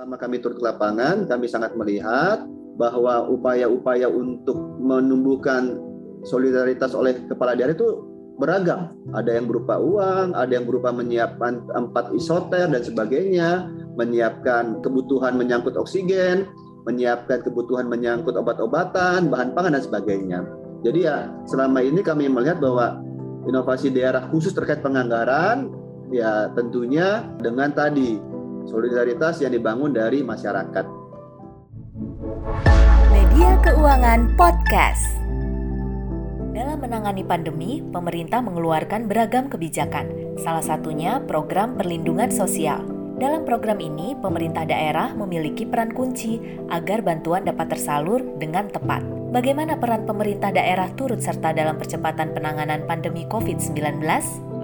Selama 0.00 0.16
kami 0.16 0.40
turun 0.40 0.56
ke 0.56 0.64
lapangan, 0.64 1.28
kami 1.28 1.44
sangat 1.44 1.76
melihat 1.76 2.48
bahwa 2.80 3.28
upaya-upaya 3.28 4.08
untuk 4.08 4.56
menumbuhkan 4.80 5.76
solidaritas 6.24 6.96
oleh 6.96 7.20
kepala 7.28 7.52
daerah 7.52 7.76
itu 7.76 8.00
beragam. 8.40 8.96
Ada 9.12 9.36
yang 9.36 9.52
berupa 9.52 9.76
uang, 9.76 10.32
ada 10.32 10.56
yang 10.56 10.64
berupa 10.64 10.88
menyiapkan 10.88 11.68
empat 11.76 12.16
isoter 12.16 12.72
dan 12.72 12.80
sebagainya, 12.80 13.68
menyiapkan 14.00 14.80
kebutuhan 14.80 15.36
menyangkut 15.36 15.76
oksigen, 15.76 16.48
menyiapkan 16.88 17.44
kebutuhan 17.44 17.84
menyangkut 17.84 18.40
obat-obatan, 18.40 19.28
bahan 19.28 19.52
pangan 19.52 19.76
dan 19.76 19.84
sebagainya. 19.84 20.48
Jadi 20.80 21.04
ya 21.04 21.28
selama 21.44 21.84
ini 21.84 22.00
kami 22.00 22.24
melihat 22.24 22.56
bahwa 22.56 23.04
inovasi 23.44 23.92
daerah 23.92 24.32
khusus 24.32 24.56
terkait 24.56 24.80
penganggaran 24.80 25.68
ya 26.08 26.48
tentunya 26.56 27.28
dengan 27.36 27.68
tadi 27.76 28.29
solidaritas 28.68 29.40
yang 29.40 29.52
dibangun 29.54 29.94
dari 29.94 30.20
masyarakat. 30.20 30.84
Media 33.12 33.50
Keuangan 33.64 34.34
Podcast. 34.36 35.20
Dalam 36.50 36.82
menangani 36.82 37.22
pandemi, 37.24 37.80
pemerintah 37.80 38.42
mengeluarkan 38.44 39.08
beragam 39.08 39.48
kebijakan, 39.48 40.36
salah 40.36 40.60
satunya 40.60 41.22
program 41.24 41.78
perlindungan 41.78 42.28
sosial. 42.28 42.82
Dalam 43.20 43.44
program 43.44 43.84
ini, 43.84 44.16
pemerintah 44.16 44.64
daerah 44.64 45.12
memiliki 45.12 45.68
peran 45.68 45.92
kunci 45.92 46.40
agar 46.72 47.04
bantuan 47.04 47.44
dapat 47.44 47.76
tersalur 47.76 48.24
dengan 48.40 48.72
tepat. 48.72 49.04
Bagaimana 49.30 49.76
peran 49.78 50.08
pemerintah 50.08 50.50
daerah 50.50 50.90
turut 50.96 51.22
serta 51.22 51.52
dalam 51.54 51.78
percepatan 51.78 52.34
penanganan 52.34 52.82
pandemi 52.88 53.28
COVID-19? 53.28 54.02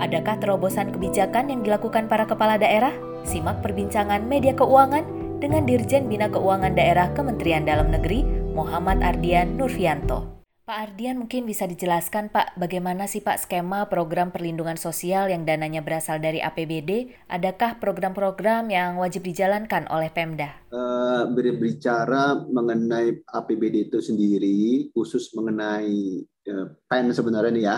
Adakah 0.01 0.37
terobosan 0.43 0.91
kebijakan 0.91 1.52
yang 1.52 1.60
dilakukan 1.63 2.10
para 2.10 2.27
kepala 2.27 2.59
daerah? 2.59 2.91
Simak 3.27 3.59
perbincangan 3.59 4.23
media 4.23 4.55
keuangan 4.55 5.03
dengan 5.43 5.66
Dirjen 5.66 6.07
Bina 6.07 6.30
Keuangan 6.30 6.79
Daerah 6.79 7.11
Kementerian 7.11 7.66
Dalam 7.66 7.91
Negeri, 7.91 8.23
Muhammad 8.55 9.02
Ardian 9.02 9.59
Nurfianto. 9.59 10.46
Pak 10.63 10.95
Ardian 10.95 11.19
mungkin 11.19 11.43
bisa 11.43 11.66
dijelaskan 11.66 12.30
Pak 12.30 12.54
bagaimana 12.54 13.10
sih 13.10 13.27
Pak 13.27 13.43
skema 13.43 13.91
program 13.91 14.30
perlindungan 14.30 14.79
sosial 14.79 15.27
yang 15.27 15.43
dananya 15.43 15.82
berasal 15.82 16.23
dari 16.23 16.38
APBD? 16.38 17.19
Adakah 17.27 17.82
program-program 17.82 18.71
yang 18.71 18.95
wajib 19.02 19.27
dijalankan 19.27 19.91
oleh 19.91 20.15
Pemda? 20.15 20.63
Uh, 20.71 21.27
berbicara 21.35 22.47
mengenai 22.47 23.27
APBD 23.27 23.91
itu 23.91 23.99
sendiri, 23.99 24.91
khusus 24.95 25.35
mengenai 25.35 26.23
uh, 26.47 26.66
PEN 26.87 27.10
sebenarnya 27.10 27.59
ya, 27.59 27.77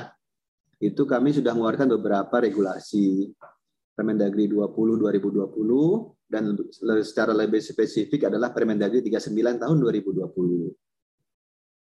itu 0.76 1.08
kami 1.08 1.32
sudah 1.32 1.56
mengeluarkan 1.56 1.88
beberapa 1.96 2.36
regulasi 2.36 3.32
Permendagri 3.98 4.46
20 4.46 4.94
2020 4.94 6.30
dan 6.30 6.54
secara 7.02 7.34
lebih 7.34 7.58
spesifik 7.58 8.30
adalah 8.30 8.54
Permendagri 8.54 9.02
39 9.02 9.58
tahun 9.58 9.76
2020 9.82 10.70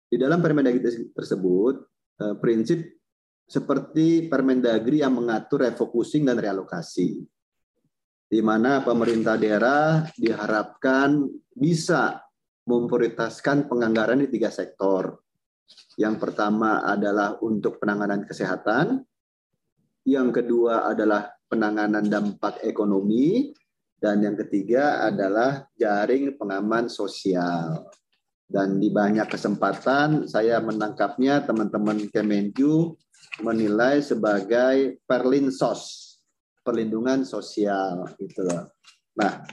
di 0.08 0.16
dalam 0.16 0.40
Permendagri 0.40 0.80
tersebut, 1.12 1.74
eh, 2.24 2.34
prinsip 2.40 2.80
seperti 3.44 4.24
Permendagri 4.24 5.04
yang 5.04 5.20
mengatur 5.20 5.68
refocusing 5.68 6.24
dan 6.24 6.40
realokasi, 6.40 7.20
di 8.28 8.40
mana 8.40 8.80
pemerintah 8.80 9.36
daerah 9.36 10.04
diharapkan 10.16 11.28
bisa 11.52 12.24
memprioritaskan 12.64 13.68
penganggaran 13.68 14.24
di 14.24 14.28
tiga 14.32 14.48
sektor. 14.48 15.20
Yang 16.00 16.16
pertama 16.24 16.84
adalah 16.84 17.36
untuk 17.44 17.76
penanganan 17.76 18.24
kesehatan, 18.24 19.04
yang 20.08 20.32
kedua 20.32 20.88
adalah 20.88 21.28
penanganan 21.48 22.06
dampak 22.06 22.60
ekonomi, 22.62 23.50
dan 23.98 24.22
yang 24.22 24.38
ketiga 24.38 25.02
adalah 25.10 25.66
jaring 25.74 26.38
pengaman 26.38 26.86
sosial. 26.86 27.90
Dan 28.48 28.80
di 28.80 28.88
banyak 28.88 29.28
kesempatan 29.28 30.24
saya 30.24 30.56
menangkapnya 30.64 31.44
teman-teman 31.44 32.08
Kemenju 32.08 32.96
menilai 33.44 34.00
sebagai 34.00 35.02
perlinsos, 35.04 36.16
perlindungan 36.64 37.28
sosial 37.28 38.08
gitu. 38.16 38.48
Nah, 39.18 39.44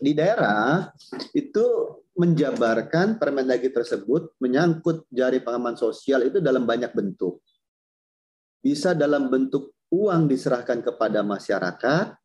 di 0.00 0.12
daerah 0.16 0.90
itu 1.30 1.64
menjabarkan 2.14 3.18
Permendagri 3.18 3.70
tersebut 3.74 4.38
menyangkut 4.38 5.06
jari 5.10 5.42
pengaman 5.42 5.74
sosial 5.74 6.26
itu 6.26 6.38
dalam 6.38 6.66
banyak 6.66 6.90
bentuk. 6.94 7.42
Bisa 8.64 8.96
dalam 8.96 9.28
bentuk 9.28 9.73
uang 9.92 10.30
diserahkan 10.30 10.80
kepada 10.80 11.20
masyarakat, 11.20 12.16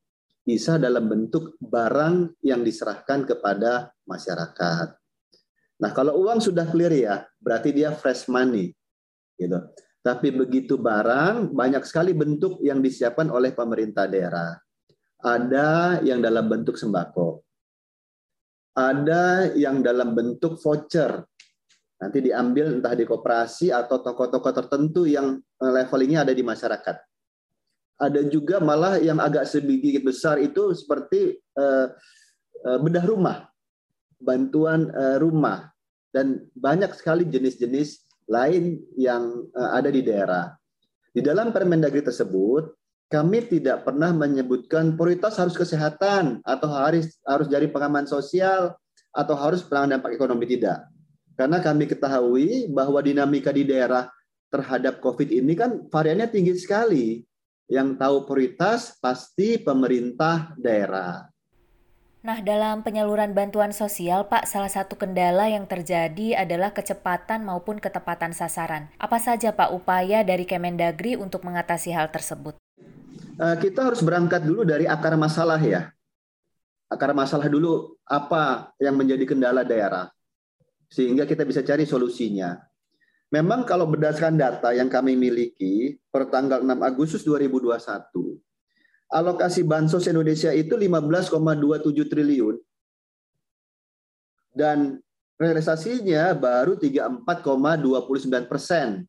bisa 0.44 0.81
dalam 0.81 1.06
bentuk 1.06 1.59
barang 1.62 2.42
yang 2.42 2.66
diserahkan 2.66 3.28
kepada 3.28 3.94
masyarakat. 4.09 4.88
Nah, 5.80 5.92
kalau 5.96 6.19
uang 6.25 6.44
sudah 6.44 6.68
clear 6.68 6.92
ya, 6.92 7.24
berarti 7.40 7.72
dia 7.72 7.96
fresh 7.96 8.28
money. 8.28 8.74
Gitu. 9.40 9.56
Tapi 10.00 10.31
begitu 10.31 10.80
barang, 10.80 11.53
banyak 11.56 11.84
sekali 11.88 12.12
bentuk 12.16 12.59
yang 12.66 12.84
disiapkan 12.84 13.31
oleh 13.31 13.56
pemerintah 13.56 14.08
daerah. 14.08 14.58
Ada 15.19 16.00
yang 16.03 16.24
dalam 16.24 16.48
bentuk 16.48 16.80
sembako. 16.80 17.44
Ada 18.75 19.56
yang 19.59 19.84
dalam 19.84 20.16
bentuk 20.16 20.56
voucher. 20.64 21.19
Nanti 22.00 22.24
diambil 22.24 22.80
entah 22.80 22.96
di 22.96 23.03
koperasi 23.03 23.75
atau 23.75 24.00
toko-toko 24.00 24.56
tertentu 24.56 25.03
yang 25.03 25.36
eh, 25.36 25.72
levelingnya 25.72 26.24
ada 26.24 26.31
di 26.31 26.44
masyarakat. 26.44 27.09
Ada 28.00 28.32
juga 28.32 28.64
malah 28.64 28.96
yang 28.98 29.20
agak 29.20 29.44
sedikit 29.44 30.08
besar 30.08 30.40
itu 30.40 30.72
seperti 30.72 31.36
uh, 31.60 31.92
uh, 32.64 32.78
bedah 32.80 33.04
rumah 33.04 33.38
bantuan 34.20 34.88
uh, 34.96 35.20
rumah 35.20 35.68
dan 36.16 36.48
banyak 36.56 36.96
sekali 36.96 37.28
jenis-jenis 37.28 38.08
lain 38.30 38.82
yang 38.94 39.50
ada 39.58 39.90
di 39.90 40.06
daerah. 40.06 40.54
Di 41.10 41.22
dalam 41.22 41.50
Permendagri 41.50 42.06
tersebut, 42.06 42.78
kami 43.10 43.42
tidak 43.50 43.90
pernah 43.90 44.14
menyebutkan 44.14 44.94
prioritas 44.94 45.42
harus 45.42 45.58
kesehatan 45.58 46.46
atau 46.46 46.70
harus 46.70 47.18
harus 47.26 47.50
dari 47.50 47.66
pengaman 47.66 48.06
sosial 48.06 48.78
atau 49.10 49.34
harus 49.34 49.66
penanganan 49.66 49.98
dampak 49.98 50.14
ekonomi 50.14 50.46
tidak. 50.46 50.86
Karena 51.34 51.58
kami 51.58 51.90
ketahui 51.90 52.70
bahwa 52.70 53.02
dinamika 53.02 53.50
di 53.50 53.66
daerah 53.66 54.06
terhadap 54.54 55.02
COVID 55.02 55.30
ini 55.34 55.58
kan 55.58 55.90
variannya 55.90 56.30
tinggi 56.30 56.54
sekali. 56.58 57.24
Yang 57.69 58.02
tahu 58.02 58.18
prioritas 58.25 58.97
pasti 58.97 59.62
pemerintah 59.62 60.57
daerah. 60.57 61.30
Nah, 62.19 62.44
dalam 62.44 62.84
penyaluran 62.84 63.31
bantuan 63.31 63.72
sosial, 63.72 64.28
Pak, 64.28 64.44
salah 64.44 64.68
satu 64.68 65.00
kendala 65.00 65.47
yang 65.47 65.63
terjadi 65.63 66.35
adalah 66.35 66.75
kecepatan 66.75 67.47
maupun 67.47 67.80
ketepatan 67.80 68.35
sasaran. 68.35 68.91
Apa 69.00 69.24
saja, 69.24 69.56
Pak, 69.56 69.72
upaya 69.72 70.25
dari 70.28 70.44
Kemendagri 70.44 71.16
untuk 71.16 71.47
mengatasi 71.47 71.96
hal 71.96 72.12
tersebut? 72.12 72.59
Eh, 73.40 73.56
kita 73.63 73.88
harus 73.88 74.03
berangkat 74.03 74.44
dulu 74.44 74.68
dari 74.68 74.84
akar 74.84 75.16
masalah 75.16 75.62
ya. 75.63 75.96
Akar 76.91 77.16
masalah 77.16 77.47
dulu 77.47 77.96
apa 78.03 78.75
yang 78.84 79.00
menjadi 79.00 79.24
kendala 79.24 79.63
daerah. 79.63 80.12
Sehingga 80.91 81.24
kita 81.24 81.47
bisa 81.47 81.63
cari 81.63 81.88
solusinya. 81.88 82.59
Memang 83.29 83.62
kalau 83.62 83.85
berdasarkan 83.85 84.41
data 84.41 84.73
yang 84.73 84.90
kami 84.90 85.13
miliki 85.13 86.01
per 86.09 86.34
tanggal 86.34 86.66
6 86.66 86.81
Agustus 86.81 87.22
2021, 87.22 87.78
alokasi 89.13 89.62
bansos 89.62 90.09
Indonesia 90.09 90.50
itu 90.50 90.73
15,27 90.73 92.09
triliun. 92.09 92.57
Dan 94.50 94.97
realisasinya 95.38 96.34
baru 96.34 96.73
34,29 96.81 98.50
persen 98.50 99.06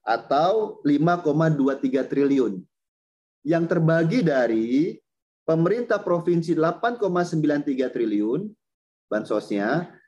atau 0.00 0.80
5,23 0.80 2.00
triliun. 2.08 2.64
Yang 3.44 3.64
terbagi 3.68 4.20
dari 4.24 4.96
pemerintah 5.44 6.00
provinsi 6.00 6.56
8,93 6.56 7.92
triliun 7.92 8.48
bansosnya 9.12 9.99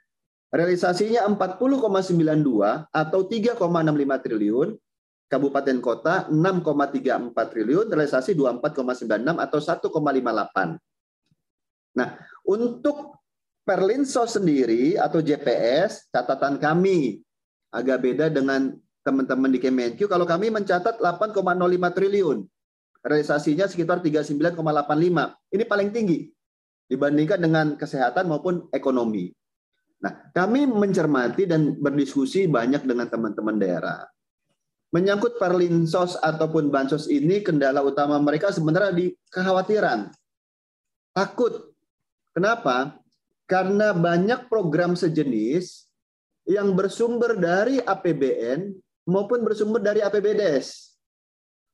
realisasinya 0.52 1.24
40,92 1.32 2.92
atau 2.92 3.20
3,65 3.24 4.24
triliun 4.24 4.68
kabupaten 5.32 5.78
kota 5.80 6.28
6,34 6.28 7.32
triliun, 7.32 7.88
realisasi 7.88 8.36
24,96 8.36 9.40
atau 9.40 9.58
1,58. 9.58 11.96
Nah, 11.96 12.08
untuk 12.44 13.22
Perlinsos 13.62 14.34
sendiri 14.34 14.98
atau 14.98 15.22
JPS, 15.22 16.10
catatan 16.10 16.58
kami 16.58 17.22
agak 17.70 18.02
beda 18.02 18.26
dengan 18.26 18.74
teman-teman 19.06 19.54
di 19.54 19.62
Kemenq. 19.62 20.02
Kalau 20.10 20.26
kami 20.26 20.50
mencatat 20.50 20.98
8,05 20.98 21.94
triliun, 21.94 22.42
realisasinya 23.06 23.70
sekitar 23.70 24.02
39,85. 24.02 24.58
Ini 25.54 25.62
paling 25.62 25.94
tinggi 25.94 26.26
dibandingkan 26.90 27.38
dengan 27.38 27.66
kesehatan 27.78 28.26
maupun 28.26 28.66
ekonomi. 28.74 29.30
Nah, 30.02 30.12
kami 30.34 30.66
mencermati 30.66 31.46
dan 31.46 31.78
berdiskusi 31.78 32.50
banyak 32.50 32.82
dengan 32.82 33.06
teman-teman 33.06 33.54
daerah. 33.54 34.02
Menyangkut 34.92 35.38
perlinsos 35.38 36.18
ataupun 36.20 36.68
bansos 36.68 37.06
ini, 37.08 37.40
kendala 37.40 37.80
utama 37.80 38.18
mereka 38.18 38.50
sebenarnya 38.50 38.92
di 38.92 39.06
kekhawatiran. 39.30 40.10
Takut. 41.14 41.70
Kenapa? 42.34 43.02
karena 43.52 43.92
banyak 43.92 44.48
program 44.48 44.96
sejenis 44.96 45.84
yang 46.48 46.72
bersumber 46.72 47.36
dari 47.36 47.84
APBN 47.84 48.72
maupun 49.04 49.44
bersumber 49.44 49.84
dari 49.84 50.00
APBDes 50.00 50.96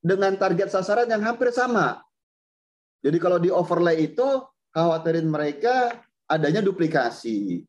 dengan 0.03 0.35
target 0.35 0.75
sasaran 0.75 1.07
yang 1.07 1.23
hampir 1.23 1.55
sama. 1.55 2.03
Jadi 2.99 3.15
kalau 3.15 3.39
di 3.39 3.47
overlay 3.47 4.11
itu 4.11 4.27
khawatirin 4.75 5.23
mereka 5.23 6.03
adanya 6.27 6.59
duplikasi. 6.59 7.63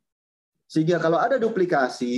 Sehingga 0.70 1.02
kalau 1.02 1.18
ada 1.18 1.34
duplikasi, 1.34 2.14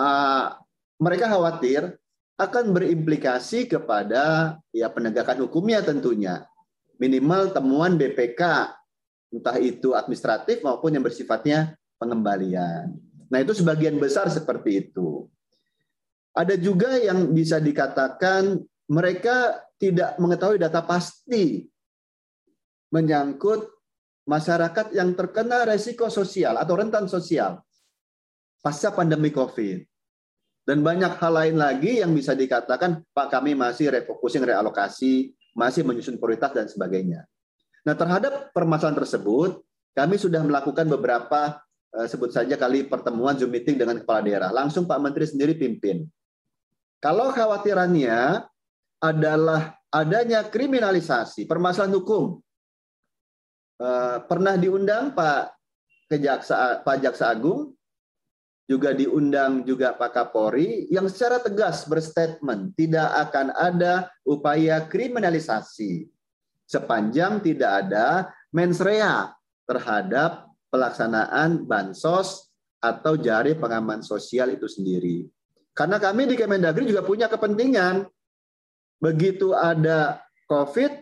uh, 0.00 0.56
mereka 0.96 1.28
khawatir 1.28 2.00
akan 2.40 2.72
berimplikasi 2.72 3.68
kepada 3.68 4.56
ya 4.72 4.88
penegakan 4.88 5.44
hukumnya 5.44 5.84
tentunya. 5.84 6.48
Minimal 6.96 7.52
temuan 7.52 8.00
BPK, 8.00 8.72
entah 9.28 9.56
itu 9.60 9.92
administratif 9.92 10.64
maupun 10.64 10.96
yang 10.96 11.04
bersifatnya 11.04 11.76
pengembalian. 12.00 12.96
Nah 13.28 13.38
itu 13.44 13.52
sebagian 13.60 14.00
besar 14.00 14.32
seperti 14.32 14.88
itu. 14.88 15.28
Ada 16.32 16.56
juga 16.56 16.96
yang 16.96 17.28
bisa 17.36 17.60
dikatakan 17.60 18.56
mereka 18.88 19.60
tidak 19.76 20.16
mengetahui 20.16 20.56
data 20.56 20.80
pasti 20.80 21.68
menyangkut 22.88 23.68
masyarakat 24.26 24.94
yang 24.94 25.14
terkena 25.18 25.66
resiko 25.66 26.06
sosial 26.06 26.54
atau 26.58 26.74
rentan 26.78 27.10
sosial 27.10 27.58
pasca 28.62 28.94
pandemi 28.94 29.34
COVID. 29.34 29.82
Dan 30.62 30.86
banyak 30.86 31.18
hal 31.18 31.32
lain 31.34 31.56
lagi 31.58 31.98
yang 31.98 32.14
bisa 32.14 32.38
dikatakan, 32.38 33.02
Pak 33.10 33.34
kami 33.34 33.58
masih 33.58 33.90
refocusing 33.90 34.46
realokasi, 34.46 35.34
masih 35.58 35.82
menyusun 35.82 36.22
prioritas 36.22 36.54
dan 36.54 36.70
sebagainya. 36.70 37.26
Nah 37.82 37.98
terhadap 37.98 38.54
permasalahan 38.54 39.02
tersebut, 39.02 39.58
kami 39.98 40.14
sudah 40.22 40.38
melakukan 40.46 40.86
beberapa 40.86 41.58
eh, 41.98 42.06
sebut 42.06 42.30
saja 42.30 42.54
kali 42.54 42.86
pertemuan 42.86 43.34
Zoom 43.34 43.50
meeting 43.50 43.74
dengan 43.74 43.98
kepala 43.98 44.22
daerah. 44.22 44.50
Langsung 44.54 44.86
Pak 44.86 45.02
Menteri 45.02 45.26
sendiri 45.26 45.58
pimpin. 45.58 46.06
Kalau 47.02 47.34
khawatirannya 47.34 48.46
adalah 49.02 49.74
adanya 49.90 50.46
kriminalisasi, 50.46 51.50
permasalahan 51.50 51.98
hukum 51.98 52.38
pernah 54.28 54.54
diundang 54.58 55.14
Pak 55.16 55.56
Kejaksa 56.12 56.84
Pak 56.84 56.96
Jaksa 57.00 57.32
Agung, 57.32 57.72
juga 58.68 58.94
diundang 58.96 59.66
juga 59.66 59.92
Pak 59.92 60.10
Kapolri 60.16 60.88
yang 60.88 61.04
secara 61.10 61.42
tegas 61.42 61.84
berstatement 61.84 62.72
tidak 62.78 63.10
akan 63.28 63.52
ada 63.52 64.08
upaya 64.24 64.80
kriminalisasi 64.86 66.08
sepanjang 66.72 67.44
tidak 67.44 67.84
ada 67.84 68.32
mens 68.54 68.80
rea 68.80 69.28
terhadap 69.68 70.48
pelaksanaan 70.72 71.68
bansos 71.68 72.48
atau 72.80 73.20
jari 73.20 73.52
pengaman 73.54 74.00
sosial 74.00 74.56
itu 74.56 74.64
sendiri. 74.64 75.28
Karena 75.76 76.00
kami 76.00 76.28
di 76.28 76.34
Kemendagri 76.36 76.88
juga 76.88 77.04
punya 77.04 77.28
kepentingan 77.28 78.08
begitu 78.96 79.52
ada 79.52 80.24
COVID, 80.48 80.92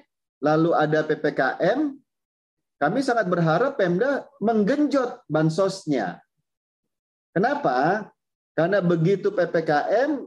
lalu 0.42 0.70
ada 0.74 1.06
PPKM, 1.06 1.94
kami 2.80 3.04
sangat 3.04 3.28
berharap 3.28 3.76
Pemda 3.76 4.24
menggenjot 4.40 5.28
bansosnya. 5.28 6.16
Kenapa? 7.36 8.08
Karena 8.56 8.80
begitu 8.80 9.28
PPKM 9.28 10.24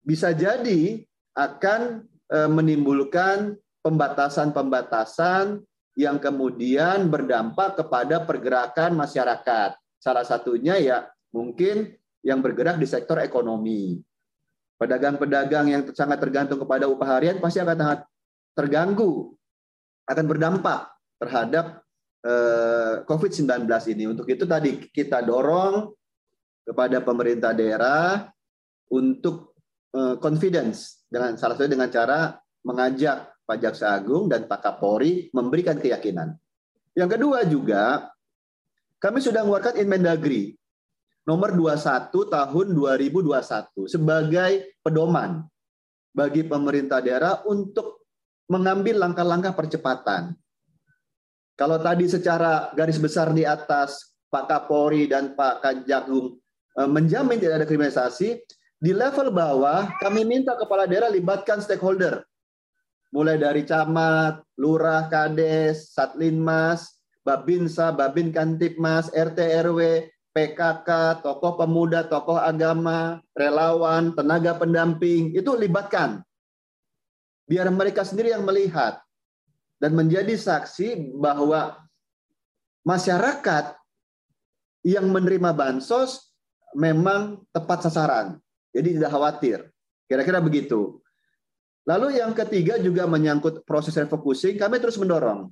bisa 0.00 0.32
jadi 0.32 1.04
akan 1.36 2.00
e, 2.32 2.38
menimbulkan 2.48 3.60
pembatasan-pembatasan 3.84 5.60
yang 6.00 6.16
kemudian 6.16 7.12
berdampak 7.12 7.76
kepada 7.76 8.24
pergerakan 8.24 8.96
masyarakat. 8.96 9.76
Salah 10.00 10.24
satunya 10.24 10.80
ya 10.80 11.04
mungkin 11.36 11.92
yang 12.24 12.40
bergerak 12.40 12.80
di 12.80 12.88
sektor 12.88 13.20
ekonomi. 13.20 14.00
Pedagang-pedagang 14.80 15.68
yang 15.68 15.82
sangat 15.92 16.24
tergantung 16.24 16.56
kepada 16.56 16.88
upah 16.88 17.20
harian 17.20 17.36
pasti 17.36 17.60
akan 17.60 17.76
sangat 17.76 18.00
terganggu, 18.56 19.36
akan 20.08 20.24
berdampak 20.24 20.95
terhadap 21.16 21.82
eh, 22.24 23.02
COVID-19 23.04 23.66
ini. 23.92 24.04
Untuk 24.10 24.26
itu 24.28 24.44
tadi 24.44 24.88
kita 24.90 25.24
dorong 25.24 25.92
kepada 26.66 27.00
pemerintah 27.00 27.52
daerah 27.54 28.26
untuk 28.90 29.56
eh, 29.94 30.16
confidence 30.18 31.06
dengan 31.06 31.38
salah 31.38 31.54
satu 31.54 31.70
dengan 31.70 31.90
cara 31.90 32.34
mengajak 32.66 33.36
Pak 33.46 33.58
Jaksa 33.62 33.94
Agung 33.94 34.26
dan 34.26 34.50
Pak 34.50 34.58
Kapolri 34.58 35.30
memberikan 35.30 35.78
keyakinan. 35.78 36.34
Yang 36.98 37.10
kedua 37.14 37.38
juga 37.46 38.10
kami 38.98 39.22
sudah 39.22 39.46
mengeluarkan 39.46 39.78
Inmendagri 39.78 40.56
nomor 41.28 41.54
21 41.54 42.10
tahun 42.10 42.66
2021 42.74 43.86
sebagai 43.86 44.52
pedoman 44.82 45.46
bagi 46.10 46.42
pemerintah 46.42 47.04
daerah 47.04 47.44
untuk 47.44 48.08
mengambil 48.48 49.02
langkah-langkah 49.04 49.52
percepatan 49.52 50.32
kalau 51.56 51.80
tadi 51.80 52.04
secara 52.04 52.68
garis 52.76 53.00
besar 53.00 53.32
di 53.32 53.48
atas 53.48 54.12
Pak 54.28 54.44
Kapolri 54.44 55.08
dan 55.08 55.32
Pak 55.32 55.64
Kanjagung 55.64 56.36
e, 56.76 56.80
menjamin 56.84 57.40
tidak 57.40 57.64
ada 57.64 57.66
kriminalisasi, 57.66 58.36
di 58.76 58.92
level 58.92 59.32
bawah 59.32 59.88
kami 60.04 60.28
minta 60.28 60.52
kepala 60.60 60.84
daerah 60.84 61.08
libatkan 61.08 61.64
stakeholder. 61.64 62.20
Mulai 63.08 63.40
dari 63.40 63.64
camat, 63.64 64.44
lurah, 64.60 65.08
kades, 65.08 65.96
satlinmas, 65.96 67.00
babinsa, 67.24 67.96
babin 67.96 68.28
kantipmas, 68.28 69.08
RT 69.16 69.40
RW, 69.64 70.12
PKK, 70.36 71.24
tokoh 71.24 71.56
pemuda, 71.56 72.04
tokoh 72.04 72.36
agama, 72.36 73.24
relawan, 73.32 74.12
tenaga 74.12 74.60
pendamping, 74.60 75.32
itu 75.32 75.56
libatkan. 75.56 76.20
Biar 77.48 77.72
mereka 77.72 78.04
sendiri 78.04 78.36
yang 78.36 78.44
melihat 78.44 79.00
dan 79.76 79.92
menjadi 79.92 80.32
saksi 80.32 81.16
bahwa 81.16 81.76
masyarakat 82.86 83.76
yang 84.86 85.10
menerima 85.10 85.50
bansos 85.52 86.30
memang 86.76 87.42
tepat 87.50 87.90
sasaran. 87.90 88.38
Jadi 88.70 89.00
tidak 89.00 89.10
khawatir. 89.10 89.58
Kira-kira 90.06 90.38
begitu. 90.38 91.02
Lalu 91.86 92.22
yang 92.22 92.34
ketiga 92.34 92.78
juga 92.78 93.06
menyangkut 93.06 93.66
proses 93.66 93.94
refocusing, 93.98 94.58
kami 94.58 94.78
terus 94.78 94.98
mendorong. 94.98 95.50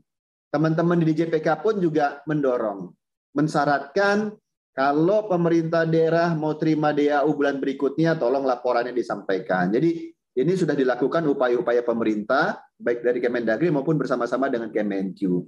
Teman-teman 0.54 1.02
di 1.02 1.10
DJPK 1.10 1.62
pun 1.62 1.82
juga 1.82 2.22
mendorong. 2.30 2.90
Mensyaratkan 3.34 4.34
kalau 4.74 5.26
pemerintah 5.26 5.86
daerah 5.86 6.34
mau 6.34 6.54
terima 6.58 6.94
DAU 6.94 7.30
bulan 7.34 7.58
berikutnya, 7.58 8.18
tolong 8.18 8.46
laporannya 8.46 8.94
disampaikan. 8.94 9.70
Jadi 9.70 10.13
ini 10.34 10.52
sudah 10.58 10.74
dilakukan 10.74 11.22
upaya-upaya 11.30 11.86
pemerintah, 11.86 12.58
baik 12.74 13.06
dari 13.06 13.22
Kemendagri 13.22 13.70
maupun 13.70 13.94
bersama-sama 13.94 14.50
dengan 14.50 14.66
Kemenq. 14.74 15.46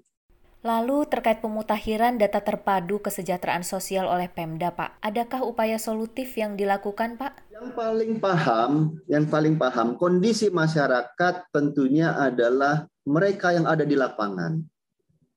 Lalu 0.66 1.07
terkait 1.07 1.38
pemutakhiran 1.38 2.19
data 2.19 2.43
terpadu 2.43 2.99
kesejahteraan 2.99 3.62
sosial 3.62 4.11
oleh 4.11 4.26
Pemda, 4.26 4.75
Pak, 4.75 4.99
adakah 4.99 5.47
upaya 5.47 5.78
solutif 5.78 6.35
yang 6.35 6.59
dilakukan, 6.59 7.14
Pak? 7.19 7.55
Yang 7.55 7.69
paling 7.75 8.12
paham, 8.19 8.73
yang 9.07 9.31
paling 9.31 9.55
paham 9.59 9.95
kondisi 9.95 10.50
masyarakat 10.50 11.55
tentunya 11.55 12.19
adalah 12.19 12.87
mereka 13.07 13.55
yang 13.55 13.66
ada 13.66 13.87
di 13.87 13.95
lapangan. 13.95 14.59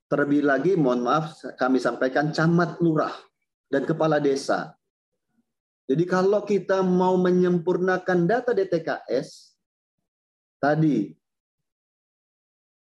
Terlebih 0.10 0.42
lagi, 0.50 0.74
mohon 0.74 1.06
maaf, 1.06 1.38
kami 1.62 1.78
sampaikan 1.78 2.34
camat 2.34 2.82
lurah 2.82 3.14
dan 3.70 3.86
kepala 3.86 4.18
desa. 4.18 4.74
Jadi 5.90 6.06
kalau 6.06 6.46
kita 6.46 6.86
mau 6.86 7.18
menyempurnakan 7.18 8.30
data 8.30 8.54
DTKS, 8.54 9.58
tadi 10.62 11.10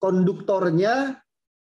konduktornya 0.03 1.15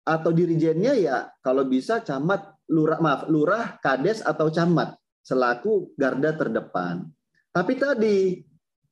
atau 0.05 0.29
dirijennya 0.29 0.93
ya 0.93 1.17
kalau 1.41 1.65
bisa 1.65 2.05
camat 2.05 2.53
lurah 2.69 2.99
maaf 3.01 3.21
lurah 3.31 3.81
kades 3.81 4.21
atau 4.21 4.53
camat 4.53 4.93
selaku 5.25 5.97
garda 5.97 6.37
terdepan. 6.37 7.09
Tapi 7.49 7.73
tadi 7.81 8.17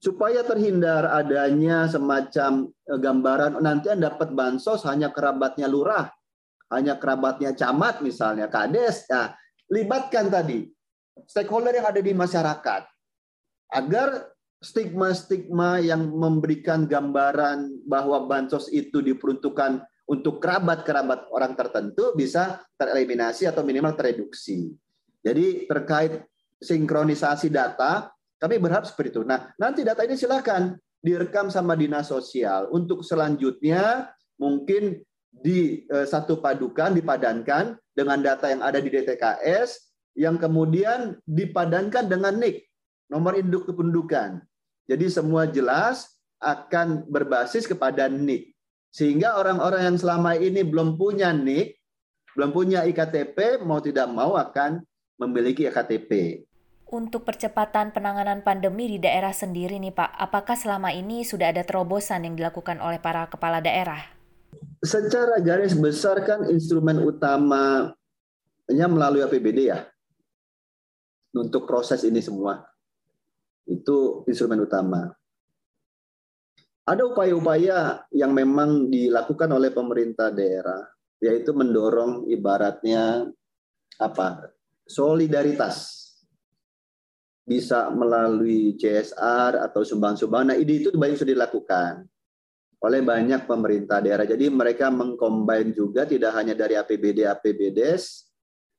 supaya 0.01 0.41
terhindar 0.41 1.13
adanya 1.13 1.85
semacam 1.85 2.73
eh, 2.73 2.97
gambaran 2.97 3.61
nanti 3.61 3.93
Anda 3.93 4.09
dapat 4.09 4.33
bansos 4.33 4.81
hanya 4.89 5.13
kerabatnya 5.13 5.69
lurah, 5.69 6.09
hanya 6.73 6.97
kerabatnya 6.97 7.53
camat 7.53 8.01
misalnya 8.01 8.49
kades, 8.49 9.05
ya 9.05 9.29
libatkan 9.69 10.33
tadi 10.33 10.65
stakeholder 11.27 11.75
yang 11.75 11.87
ada 11.87 12.01
di 12.01 12.13
masyarakat 12.15 12.81
agar 13.71 14.31
stigma-stigma 14.61 15.81
yang 15.81 16.05
memberikan 16.05 16.85
gambaran 16.85 17.81
bahwa 17.89 18.29
bansos 18.29 18.69
itu 18.69 19.01
diperuntukkan 19.01 19.81
untuk 20.05 20.43
kerabat-kerabat 20.43 21.31
orang 21.33 21.57
tertentu 21.57 22.13
bisa 22.13 22.61
tereliminasi 22.77 23.47
atau 23.47 23.65
minimal 23.65 23.95
tereduksi. 23.97 24.69
Jadi 25.23 25.65
terkait 25.65 26.27
sinkronisasi 26.61 27.49
data, 27.49 28.13
kami 28.37 28.61
berharap 28.61 28.85
seperti 28.85 29.17
itu. 29.17 29.21
Nah, 29.25 29.49
nanti 29.57 29.81
data 29.81 30.05
ini 30.05 30.13
silakan 30.13 30.77
direkam 31.01 31.49
sama 31.49 31.73
dinas 31.73 32.13
sosial 32.13 32.69
untuk 32.69 33.01
selanjutnya 33.01 34.13
mungkin 34.37 35.01
di 35.31 35.87
uh, 35.89 36.05
satu 36.05 36.37
padukan, 36.43 36.93
dipadankan 36.93 37.79
dengan 37.95 38.19
data 38.21 38.51
yang 38.51 38.61
ada 38.61 38.77
di 38.77 38.91
DTKS, 38.93 39.90
yang 40.15 40.35
kemudian 40.37 41.17
dipadankan 41.23 42.07
dengan 42.07 42.35
NIK, 42.35 42.67
nomor 43.11 43.39
induk 43.39 43.67
kependudukan. 43.71 44.43
Jadi 44.89 45.05
semua 45.07 45.47
jelas 45.47 46.19
akan 46.41 47.07
berbasis 47.07 47.69
kepada 47.69 48.11
NIK. 48.11 48.51
Sehingga 48.91 49.39
orang-orang 49.39 49.87
yang 49.87 49.97
selama 49.97 50.35
ini 50.35 50.67
belum 50.67 50.99
punya 50.99 51.31
NIK, 51.31 51.79
belum 52.35 52.51
punya 52.51 52.83
IKTP, 52.87 53.63
mau 53.63 53.79
tidak 53.79 54.07
mau 54.11 54.35
akan 54.35 54.83
memiliki 55.19 55.67
IKTP. 55.67 56.43
Untuk 56.91 57.23
percepatan 57.23 57.95
penanganan 57.95 58.43
pandemi 58.43 58.91
di 58.91 58.99
daerah 58.99 59.31
sendiri 59.31 59.79
nih 59.79 59.95
Pak, 59.95 60.11
apakah 60.11 60.59
selama 60.59 60.91
ini 60.91 61.23
sudah 61.23 61.55
ada 61.55 61.63
terobosan 61.63 62.27
yang 62.27 62.35
dilakukan 62.35 62.83
oleh 62.83 62.99
para 62.99 63.31
kepala 63.31 63.63
daerah? 63.63 64.11
Secara 64.83 65.39
garis 65.39 65.71
besar 65.71 66.19
kan 66.27 66.51
instrumen 66.51 66.99
utamanya 66.99 67.95
melalui 68.91 69.23
APBD 69.23 69.71
ya. 69.71 69.87
Untuk 71.31 71.63
proses 71.63 72.03
ini 72.03 72.19
semua. 72.19 72.59
Itu 73.63 74.27
instrumen 74.27 74.63
utama. 74.63 75.07
Ada 76.81 77.07
upaya-upaya 77.07 78.09
yang 78.11 78.35
memang 78.35 78.91
dilakukan 78.91 79.47
oleh 79.53 79.71
pemerintah 79.71 80.33
daerah, 80.33 80.81
yaitu 81.23 81.55
mendorong 81.55 82.27
ibaratnya 82.27 83.29
apa 84.01 84.49
solidaritas 84.89 86.01
bisa 87.45 87.87
melalui 87.93 88.75
CSR 88.75 89.61
atau 89.61 89.85
sumbang-sumbang. 89.85 90.51
Nah, 90.51 90.57
ide 90.57 90.83
itu 90.83 90.89
banyak 90.93 91.21
sudah 91.21 91.33
dilakukan 91.37 91.93
oleh 92.81 93.01
banyak 93.05 93.45
pemerintah 93.45 94.01
daerah. 94.01 94.25
Jadi 94.25 94.49
mereka 94.49 94.89
mengcombine 94.89 95.69
juga 95.75 96.09
tidak 96.09 96.33
hanya 96.33 96.57
dari 96.57 96.73
APBD, 96.73 97.29
APBDes, 97.29 98.25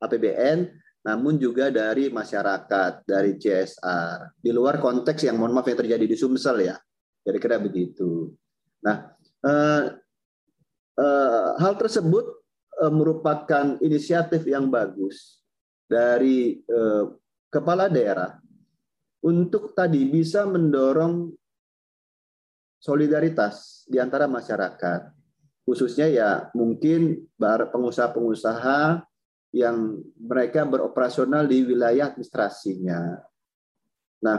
APBN, 0.02 0.66
namun 1.02 1.34
juga 1.34 1.66
dari 1.74 2.14
masyarakat, 2.14 3.02
dari 3.02 3.34
CSR. 3.34 4.38
Di 4.38 4.54
luar 4.54 4.78
konteks 4.78 5.26
yang 5.26 5.34
mohon 5.34 5.50
maaf 5.50 5.66
yang 5.66 5.82
terjadi 5.82 6.06
di 6.06 6.14
Sumsel 6.14 6.62
ya. 6.62 6.78
Kira-kira 7.26 7.58
begitu. 7.58 8.30
Nah, 8.86 9.10
eh, 9.42 9.84
eh, 10.98 11.48
hal 11.58 11.74
tersebut 11.74 12.46
eh, 12.86 12.92
merupakan 12.94 13.78
inisiatif 13.82 14.46
yang 14.46 14.70
bagus 14.70 15.42
dari 15.90 16.62
eh, 16.62 17.04
kepala 17.50 17.90
daerah 17.90 18.38
untuk 19.26 19.74
tadi 19.74 20.06
bisa 20.06 20.46
mendorong 20.46 21.34
solidaritas 22.78 23.86
di 23.90 23.98
antara 23.98 24.30
masyarakat. 24.30 25.14
Khususnya 25.62 26.10
ya 26.10 26.30
mungkin 26.58 27.26
pengusaha-pengusaha 27.38 29.11
yang 29.52 30.00
mereka 30.16 30.64
beroperasional 30.64 31.44
di 31.44 31.60
wilayah 31.62 32.08
administrasinya. 32.08 33.20
Nah, 34.24 34.38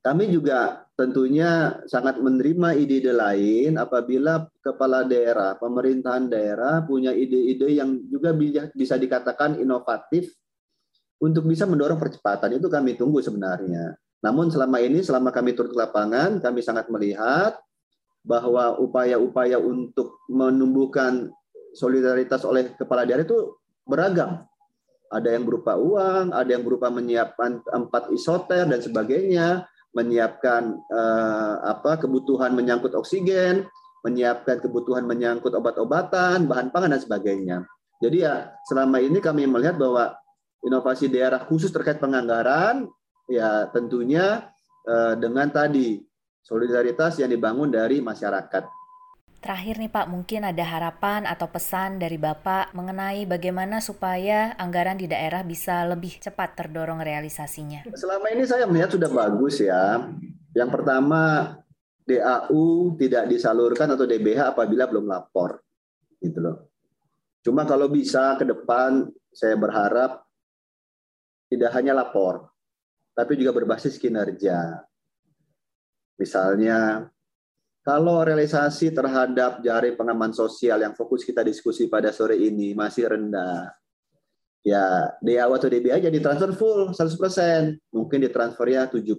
kami 0.00 0.32
juga 0.32 0.88
tentunya 0.96 1.82
sangat 1.84 2.16
menerima 2.22 2.78
ide-ide 2.80 3.12
lain 3.12 3.76
apabila 3.76 4.48
kepala 4.64 5.04
daerah, 5.04 5.58
pemerintahan 5.60 6.32
daerah 6.32 6.80
punya 6.88 7.12
ide-ide 7.12 7.76
yang 7.76 8.00
juga 8.08 8.32
bisa 8.72 8.96
dikatakan 8.96 9.60
inovatif 9.60 10.32
untuk 11.20 11.44
bisa 11.44 11.68
mendorong 11.68 12.00
percepatan 12.00 12.56
itu 12.56 12.72
kami 12.72 12.96
tunggu 12.96 13.20
sebenarnya. 13.20 13.92
Namun 14.24 14.48
selama 14.48 14.80
ini, 14.80 15.04
selama 15.04 15.28
kami 15.28 15.52
turun 15.52 15.76
ke 15.76 15.78
lapangan, 15.78 16.40
kami 16.40 16.64
sangat 16.64 16.88
melihat 16.88 17.60
bahwa 18.24 18.80
upaya-upaya 18.80 19.60
untuk 19.60 20.24
menumbuhkan 20.32 21.28
solidaritas 21.76 22.42
oleh 22.48 22.72
kepala 22.74 23.04
daerah 23.04 23.22
itu 23.22 23.54
beragam. 23.86 24.44
Ada 25.06 25.38
yang 25.38 25.46
berupa 25.46 25.78
uang, 25.78 26.34
ada 26.34 26.50
yang 26.50 26.66
berupa 26.66 26.90
menyiapkan 26.90 27.62
empat 27.62 28.10
isoter 28.10 28.66
dan 28.66 28.82
sebagainya, 28.82 29.64
menyiapkan 29.94 30.62
eh, 30.76 31.54
apa 31.62 32.02
kebutuhan 32.02 32.52
menyangkut 32.52 32.92
oksigen, 32.92 33.70
menyiapkan 34.02 34.60
kebutuhan 34.60 35.06
menyangkut 35.06 35.54
obat-obatan, 35.54 36.50
bahan 36.50 36.74
pangan 36.74 36.92
dan 36.98 37.00
sebagainya. 37.00 37.58
Jadi 38.02 38.26
ya 38.26 38.52
selama 38.68 39.00
ini 39.00 39.22
kami 39.22 39.48
melihat 39.48 39.80
bahwa 39.80 40.12
inovasi 40.66 41.08
daerah 41.08 41.40
khusus 41.46 41.72
terkait 41.72 41.96
penganggaran 42.02 42.90
ya 43.30 43.70
tentunya 43.70 44.50
eh, 44.84 45.14
dengan 45.16 45.48
tadi 45.54 46.02
solidaritas 46.42 47.22
yang 47.22 47.30
dibangun 47.30 47.70
dari 47.70 48.02
masyarakat. 48.02 48.75
Terakhir 49.46 49.78
nih 49.78 49.94
Pak, 49.94 50.10
mungkin 50.10 50.42
ada 50.42 50.64
harapan 50.66 51.22
atau 51.22 51.46
pesan 51.46 52.02
dari 52.02 52.18
Bapak 52.18 52.74
mengenai 52.74 53.30
bagaimana 53.30 53.78
supaya 53.78 54.58
anggaran 54.58 54.98
di 54.98 55.06
daerah 55.06 55.46
bisa 55.46 55.86
lebih 55.86 56.18
cepat 56.18 56.58
terdorong 56.58 56.98
realisasinya. 56.98 57.86
Selama 57.94 58.26
ini 58.34 58.42
saya 58.42 58.66
melihat 58.66 58.98
sudah 58.98 59.06
bagus 59.06 59.62
ya. 59.62 60.02
Yang 60.50 60.70
pertama 60.74 61.54
DAU 62.02 62.98
tidak 62.98 63.30
disalurkan 63.30 63.86
atau 63.94 64.02
DBH 64.02 64.50
apabila 64.50 64.90
belum 64.90 65.06
lapor. 65.06 65.62
Gitu 66.18 66.42
loh. 66.42 66.66
Cuma 67.46 67.62
kalau 67.62 67.86
bisa 67.86 68.34
ke 68.34 68.42
depan 68.42 69.06
saya 69.30 69.54
berharap 69.54 70.26
tidak 71.46 71.70
hanya 71.70 71.94
lapor, 71.94 72.50
tapi 73.14 73.38
juga 73.38 73.54
berbasis 73.54 73.94
kinerja. 74.02 74.82
Misalnya, 76.18 77.06
kalau 77.86 78.26
realisasi 78.26 78.90
terhadap 78.90 79.62
jaring 79.62 79.94
pengaman 79.94 80.34
sosial 80.34 80.82
yang 80.82 80.90
fokus 80.98 81.22
kita 81.22 81.46
diskusi 81.46 81.86
pada 81.86 82.10
sore 82.10 82.34
ini 82.34 82.74
masih 82.74 83.06
rendah, 83.06 83.70
ya 84.66 85.14
DAW 85.22 85.54
atau 85.54 85.70
DBA 85.70 86.02
jadi 86.02 86.18
transfer 86.18 86.50
full 86.58 86.90
100%, 86.90 87.78
mungkin 87.94 88.26
ditransfernya 88.26 88.90
75 88.90 89.14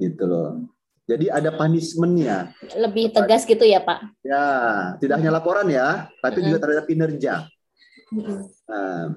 gitu 0.00 0.24
loh. 0.24 0.64
Jadi 1.04 1.28
ada 1.28 1.52
punishmentnya. 1.52 2.56
Lebih 2.72 3.12
tegas 3.12 3.44
gitu 3.44 3.68
ya 3.68 3.84
Pak? 3.84 4.24
Ya, 4.24 4.46
tidak 4.96 5.20
hanya 5.20 5.36
laporan 5.36 5.68
ya, 5.68 6.08
tapi 6.24 6.40
juga 6.40 6.56
terhadap 6.56 6.88
kinerja. 6.88 7.44
Nah, 8.64 9.12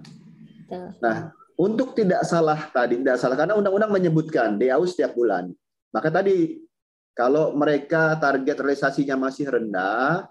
nah 1.00 1.18
untuk 1.56 1.96
tidak 1.96 2.28
salah 2.28 2.68
tadi, 2.68 3.00
tidak 3.00 3.16
salah 3.16 3.40
karena 3.40 3.56
undang-undang 3.56 3.96
menyebutkan 3.96 4.60
DAU 4.60 4.84
setiap 4.84 5.16
bulan. 5.16 5.56
Maka 5.96 6.12
tadi 6.12 6.60
kalau 7.14 7.54
mereka 7.54 8.18
target 8.18 8.58
realisasinya 8.58 9.30
masih 9.30 9.46
rendah, 9.50 10.26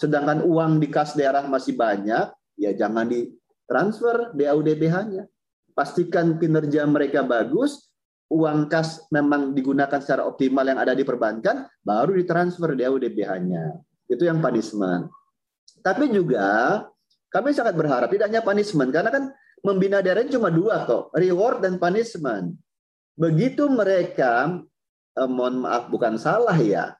sedangkan 0.00 0.40
uang 0.42 0.80
di 0.80 0.88
kas 0.88 1.12
daerah 1.12 1.44
masih 1.44 1.76
banyak, 1.76 2.32
ya 2.56 2.70
jangan 2.72 3.06
ditransfer 3.08 4.32
DAU 4.32 4.64
DBH-nya. 4.64 5.28
Pastikan 5.76 6.40
kinerja 6.40 6.88
mereka 6.88 7.20
bagus, 7.24 7.92
uang 8.32 8.72
kas 8.72 9.04
memang 9.12 9.52
digunakan 9.52 10.00
secara 10.00 10.24
optimal 10.24 10.64
yang 10.64 10.80
ada 10.80 10.96
di 10.96 11.04
perbankan, 11.04 11.68
baru 11.84 12.16
ditransfer 12.16 12.72
DAU 12.72 12.96
DBH-nya. 12.96 13.76
Itu 14.08 14.24
yang 14.24 14.40
punishment. 14.40 15.12
Tapi 15.84 16.08
juga 16.08 16.80
kami 17.28 17.52
sangat 17.52 17.76
berharap 17.76 18.08
tidak 18.08 18.32
hanya 18.32 18.40
punishment, 18.44 18.88
karena 18.88 19.12
kan 19.12 19.24
membina 19.60 20.00
daerah 20.00 20.24
cuma 20.28 20.48
dua 20.48 20.88
kok, 20.88 21.12
reward 21.12 21.60
dan 21.60 21.76
punishment. 21.76 22.56
Begitu 23.16 23.68
mereka, 23.68 24.64
eh, 25.18 25.28
mohon 25.28 25.64
maaf 25.64 25.88
bukan 25.92 26.16
salah 26.16 26.56
ya, 26.56 26.96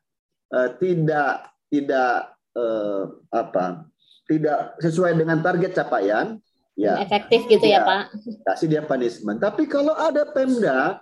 eh, 0.52 0.68
tidak 0.76 1.52
tidak 1.72 2.32
eh, 2.52 3.02
apa, 3.32 3.88
tidak 4.28 4.76
sesuai 4.80 5.16
dengan 5.16 5.40
target 5.40 5.72
capaian, 5.72 6.36
ya. 6.76 7.00
Efektif 7.00 7.48
gitu 7.48 7.64
ya, 7.64 7.80
ya 7.80 7.88
Pak. 7.88 8.02
Kasih 8.48 8.68
dia 8.68 8.82
punishment. 8.84 9.40
Tapi 9.40 9.64
kalau 9.68 9.96
ada 9.96 10.28
Pemda, 10.28 11.00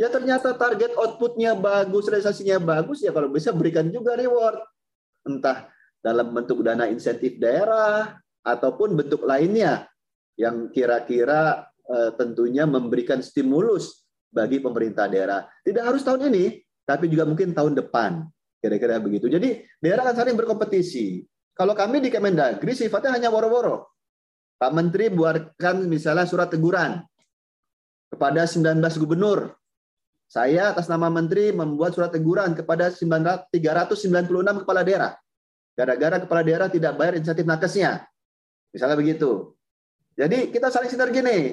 ya 0.00 0.08
ternyata 0.08 0.56
target 0.56 0.96
outputnya 0.96 1.56
bagus, 1.56 2.08
realisasinya 2.08 2.60
bagus, 2.60 3.04
ya 3.04 3.12
kalau 3.12 3.28
bisa 3.28 3.52
berikan 3.52 3.88
juga 3.92 4.16
reward, 4.16 4.60
entah 5.26 5.68
dalam 6.00 6.30
bentuk 6.30 6.62
dana 6.62 6.86
insentif 6.86 7.34
daerah 7.42 8.14
ataupun 8.46 8.94
bentuk 8.94 9.26
lainnya 9.26 9.90
yang 10.38 10.70
kira-kira 10.70 11.66
uh, 11.90 12.10
tentunya 12.14 12.62
memberikan 12.62 13.18
stimulus 13.18 14.05
bagi 14.30 14.58
pemerintah 14.60 15.06
daerah. 15.06 15.46
Tidak 15.62 15.82
harus 15.82 16.02
tahun 16.02 16.30
ini, 16.32 16.60
tapi 16.86 17.10
juga 17.10 17.26
mungkin 17.26 17.52
tahun 17.52 17.74
depan. 17.74 18.26
Kira-kira 18.62 18.98
begitu. 18.98 19.30
Jadi 19.30 19.62
daerah 19.78 20.06
akan 20.06 20.16
saling 20.16 20.36
berkompetisi. 20.38 21.22
Kalau 21.56 21.72
kami 21.72 22.04
di 22.04 22.12
Kemendagri 22.12 22.76
sifatnya 22.76 23.16
hanya 23.16 23.28
woro-woro. 23.32 23.88
Pak 24.56 24.72
Menteri 24.72 25.12
buatkan 25.12 25.84
misalnya 25.84 26.24
surat 26.24 26.48
teguran 26.48 27.04
kepada 28.08 28.48
19 28.48 28.80
gubernur. 29.00 29.52
Saya 30.26 30.74
atas 30.74 30.90
nama 30.90 31.06
Menteri 31.06 31.54
membuat 31.54 31.94
surat 31.94 32.10
teguran 32.10 32.56
kepada 32.56 32.90
396 32.90 34.62
kepala 34.64 34.80
daerah. 34.82 35.12
Gara-gara 35.76 36.16
kepala 36.24 36.42
daerah 36.42 36.68
tidak 36.72 36.96
bayar 36.96 37.14
insentif 37.20 37.44
nakesnya. 37.44 38.08
Misalnya 38.72 38.96
begitu. 38.96 39.54
Jadi 40.16 40.50
kita 40.50 40.72
saling 40.72 40.88
sinergi 40.88 41.20
nih. 41.20 41.44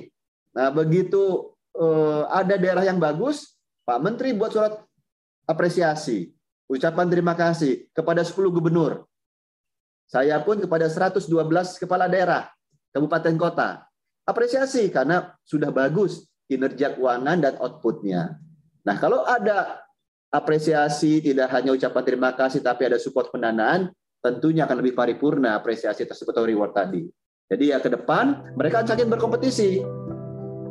Nah, 0.56 0.72
begitu 0.72 1.53
ada 2.30 2.56
daerah 2.56 2.86
yang 2.86 3.02
bagus, 3.02 3.58
Pak 3.84 4.00
Menteri 4.00 4.32
buat 4.32 4.54
surat 4.54 4.80
apresiasi, 5.50 6.32
ucapan 6.70 7.08
terima 7.10 7.34
kasih 7.36 7.90
kepada 7.92 8.24
10 8.24 8.54
gubernur. 8.54 9.04
Saya 10.08 10.38
pun 10.46 10.62
kepada 10.62 10.88
112 10.88 11.26
kepala 11.82 12.06
daerah, 12.06 12.48
kabupaten 12.94 13.36
kota. 13.36 13.70
Apresiasi 14.24 14.88
karena 14.88 15.36
sudah 15.44 15.74
bagus 15.74 16.30
kinerja 16.48 16.96
keuangan 16.96 17.38
dan 17.44 17.54
outputnya. 17.60 18.40
Nah, 18.84 18.96
kalau 19.00 19.26
ada 19.26 19.84
apresiasi, 20.32 21.20
tidak 21.20 21.52
hanya 21.52 21.76
ucapan 21.76 22.04
terima 22.04 22.32
kasih, 22.36 22.64
tapi 22.64 22.88
ada 22.88 23.00
support 23.00 23.32
pendanaan, 23.32 23.92
tentunya 24.24 24.64
akan 24.64 24.80
lebih 24.80 24.96
paripurna 24.96 25.60
apresiasi 25.60 26.08
tersebut 26.08 26.32
atau 26.32 26.48
reward 26.48 26.72
tadi. 26.72 27.04
Jadi 27.52 27.76
ya 27.76 27.78
ke 27.84 27.92
depan 27.92 28.56
mereka 28.56 28.82
akan 28.82 29.12
berkompetisi. 29.12 29.84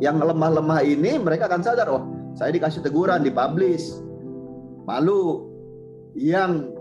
Yang 0.02 0.34
lemah-lemah 0.34 0.82
ini 0.82 1.14
mereka 1.22 1.46
akan 1.46 1.62
sadar, 1.62 1.86
oh 1.86 2.02
saya 2.34 2.50
dikasih 2.50 2.82
teguran, 2.82 3.22
dipublish. 3.22 4.02
Malu. 4.82 5.46
Yang 6.18 6.74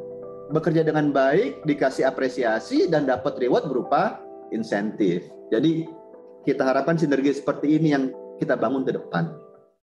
bekerja 0.51 0.83
dengan 0.83 1.13
baik, 1.15 1.63
dikasih 1.63 2.03
apresiasi, 2.03 2.89
dan 2.91 3.07
dapat 3.07 3.39
reward 3.39 3.69
berupa 3.69 4.19
insentif. 4.51 5.23
Jadi 5.53 5.87
kita 6.43 6.67
harapkan 6.67 6.99
sinergi 6.99 7.31
seperti 7.31 7.79
ini 7.79 7.95
yang 7.95 8.11
kita 8.41 8.59
bangun 8.59 8.83
ke 8.83 8.91
depan. 8.97 9.31